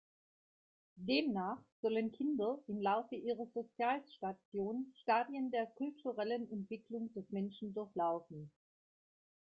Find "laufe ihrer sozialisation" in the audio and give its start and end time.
2.81-4.91